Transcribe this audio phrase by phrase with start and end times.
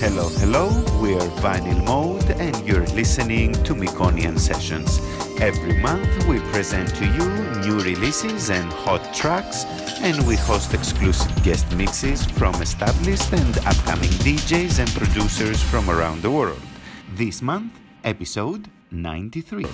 [0.00, 0.68] Hello, hello,
[1.02, 4.98] we are Vinyl Mode and you're listening to Mekonian Sessions.
[5.42, 7.28] Every month we present to you
[7.60, 9.66] new releases and hot tracks
[10.00, 16.22] and we host exclusive guest mixes from established and upcoming DJs and producers from around
[16.22, 16.62] the world.
[17.12, 19.66] This month, episode 93.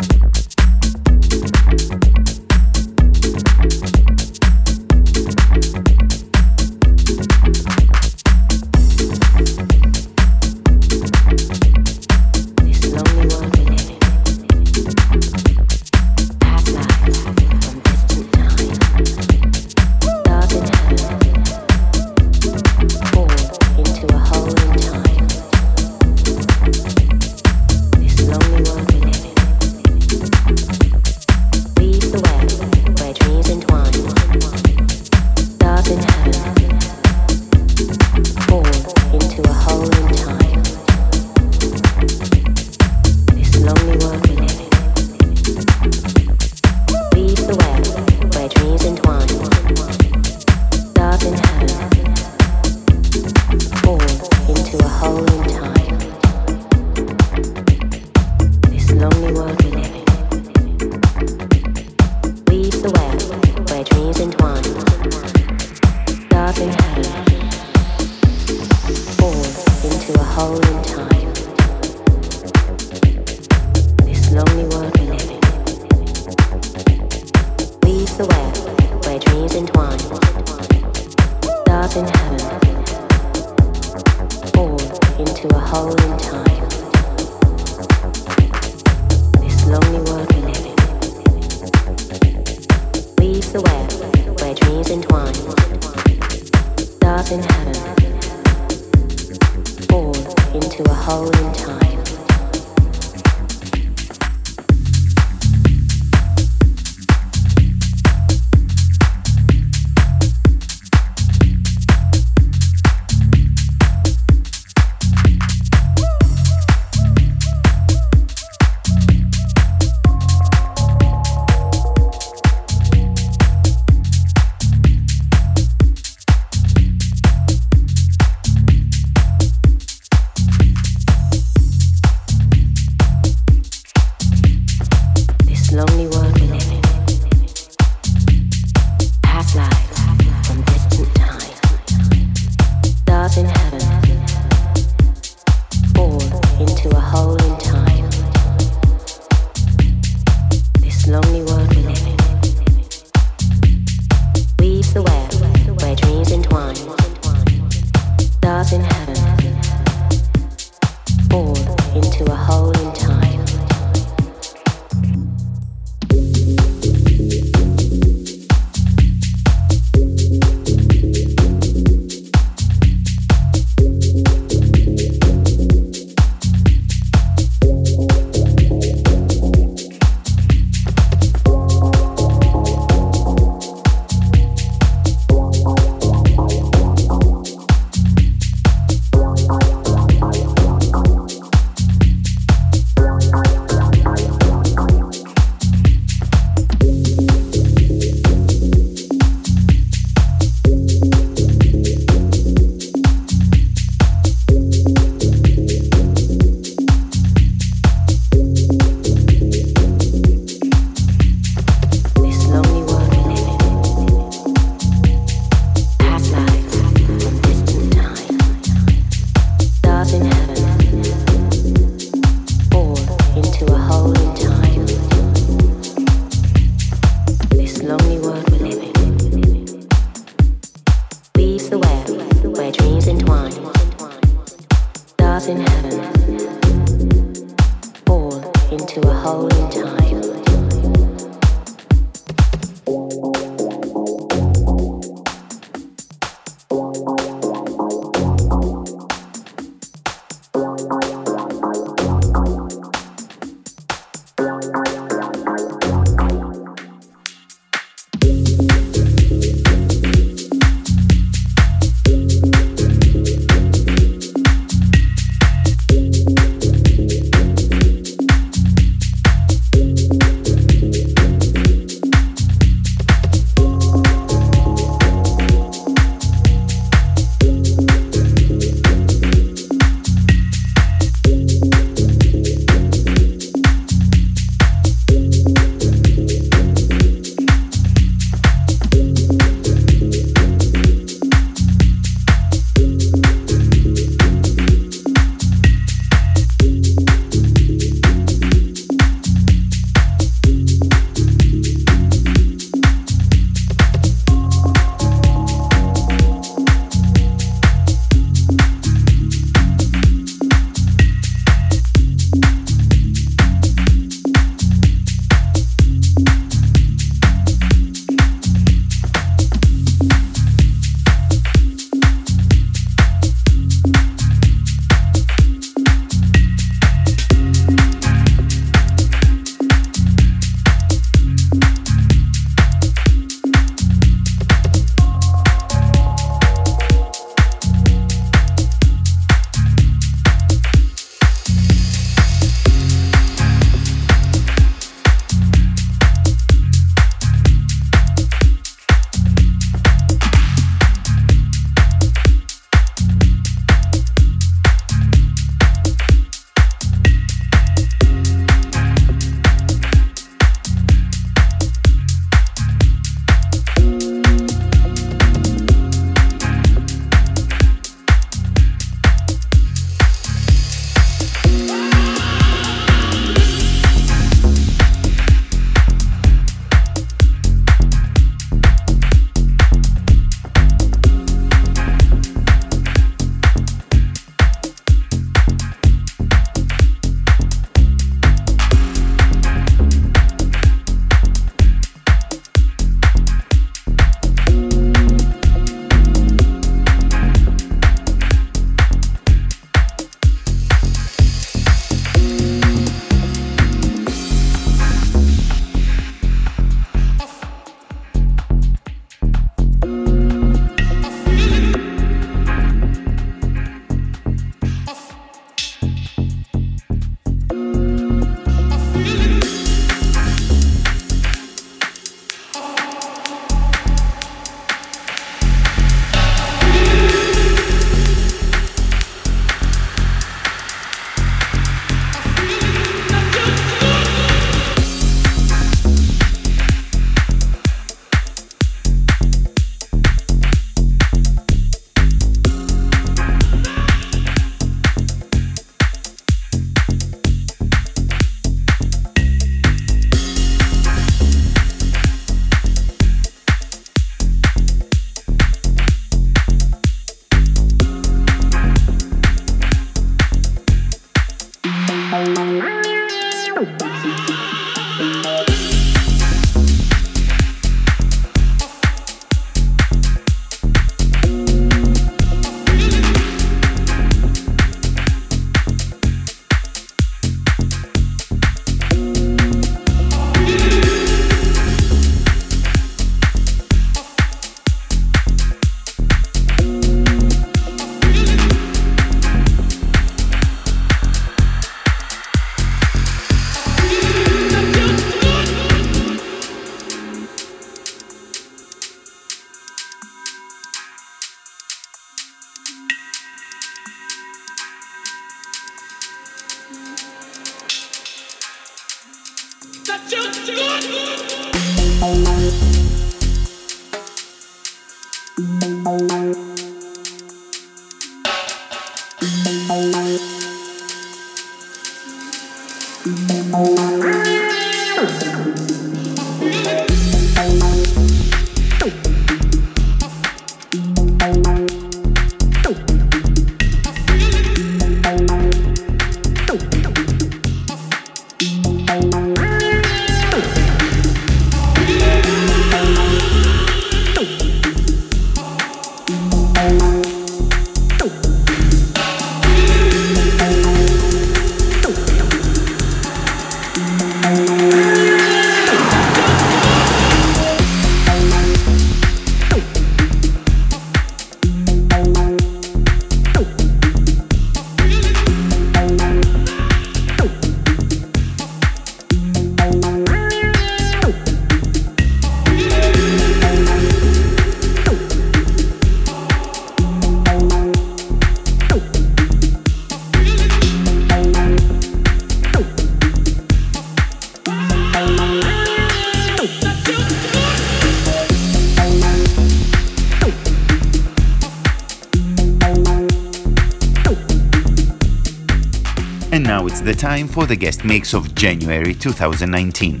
[597.34, 600.00] For the guest mix of January 2019.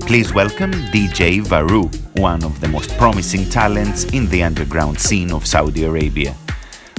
[0.00, 1.88] Please welcome DJ Varu,
[2.20, 6.34] one of the most promising talents in the underground scene of Saudi Arabia.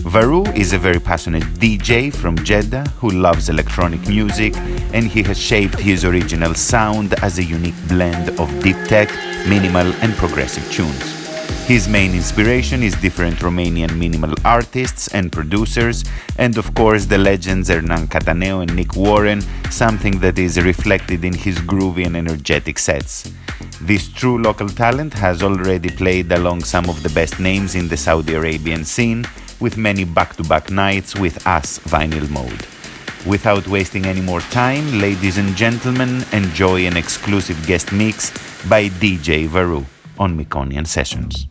[0.04, 4.56] Varu is a very passionate DJ from Jeddah who loves electronic music
[4.94, 9.10] and he has shaped his original sound as a unique blend of deep tech,
[9.50, 11.24] minimal and progressive tunes.
[11.68, 16.04] His main inspiration is different Romanian minimal artists and producers,
[16.38, 21.34] and of course the legends Hernan Cattaneo and Nick Warren, something that is reflected in
[21.34, 23.32] his groovy and energetic sets.
[23.82, 27.98] This true local talent has already played along some of the best names in the
[27.98, 29.26] Saudi Arabian scene,
[29.60, 32.66] with many back to back nights with us vinyl mode.
[33.26, 38.32] Without wasting any more time, ladies and gentlemen, enjoy an exclusive guest mix
[38.68, 39.86] by DJ Varu
[40.20, 41.48] on Mekonian Sessions.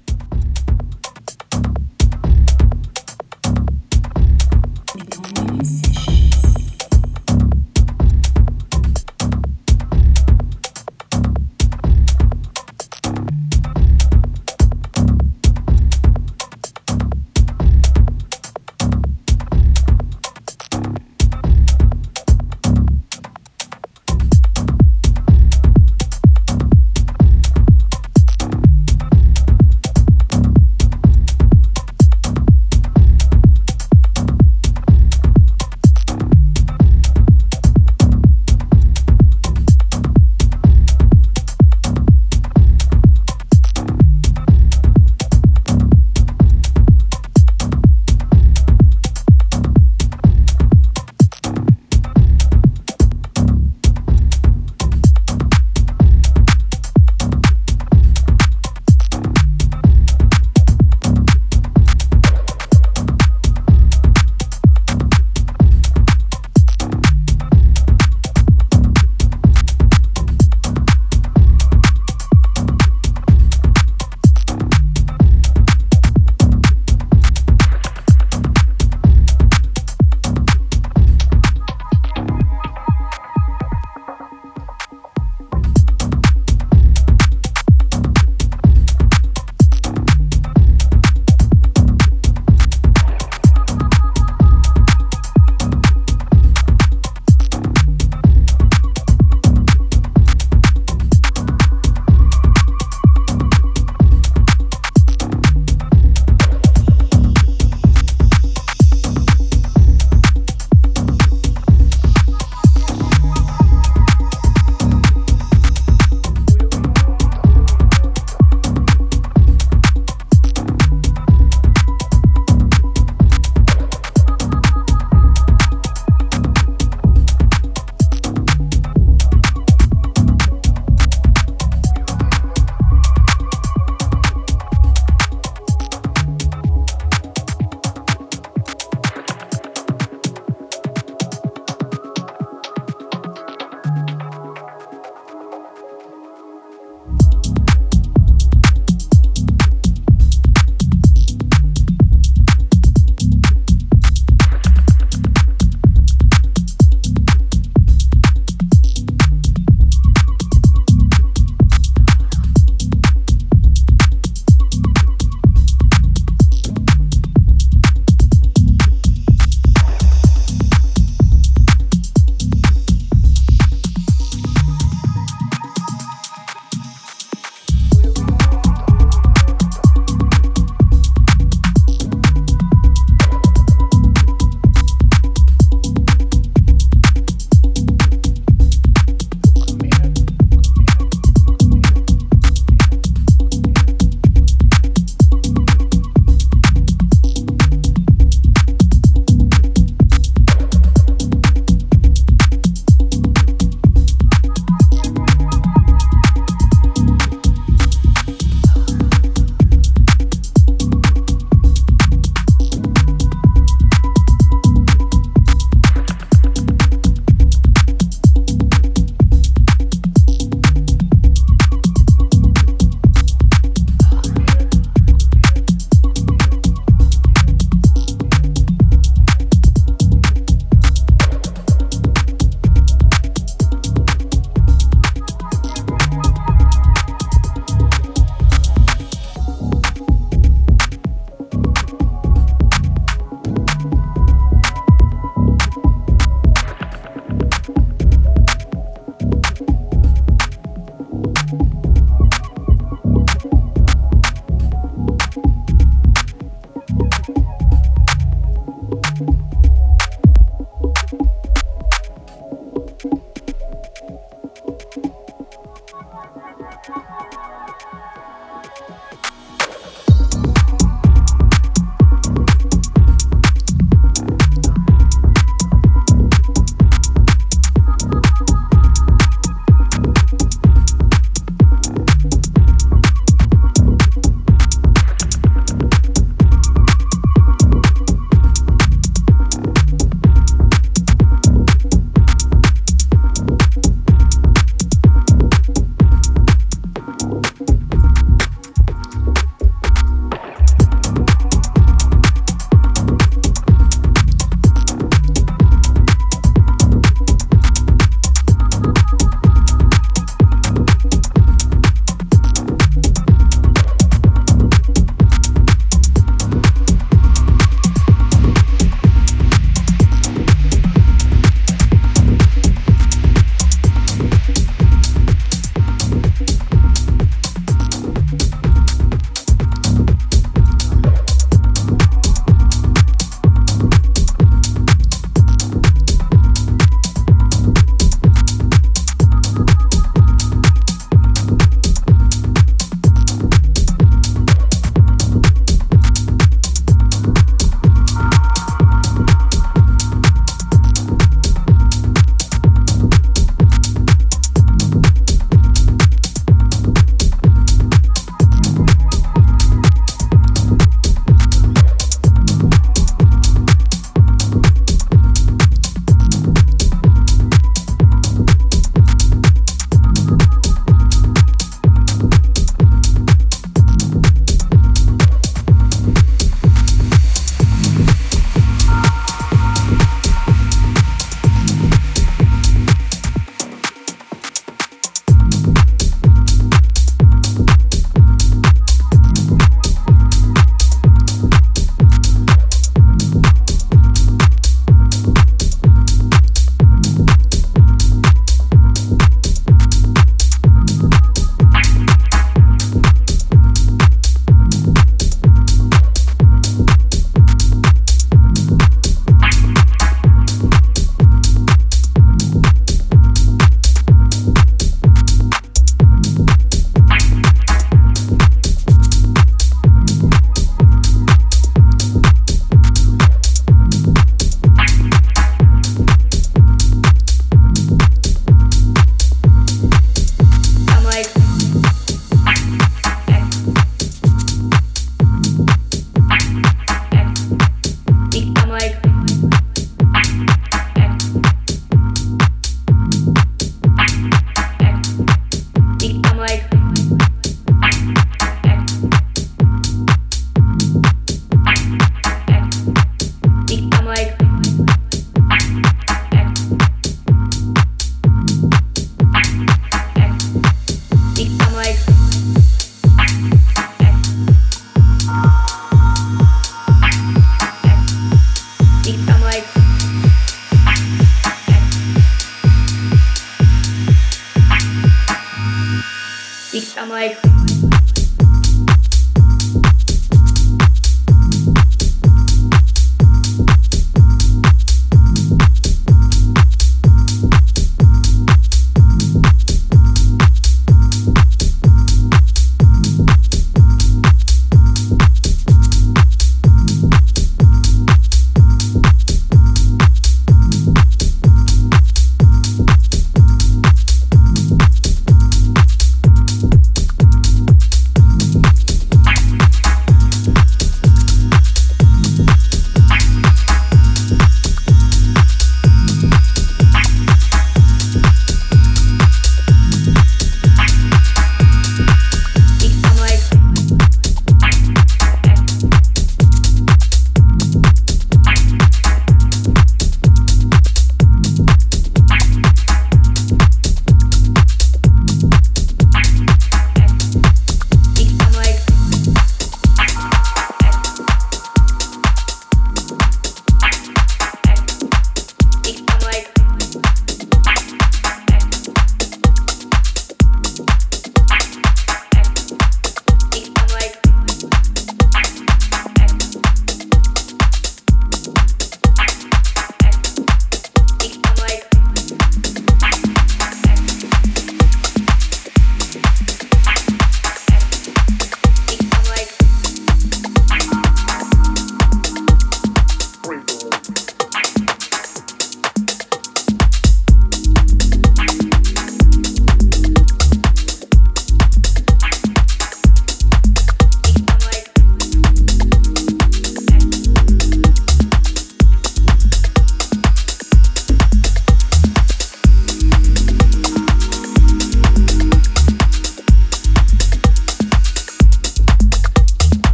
[477.02, 477.51] I'm like,